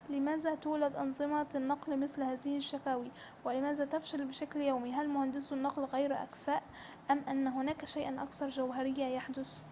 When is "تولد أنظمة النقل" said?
0.55-1.99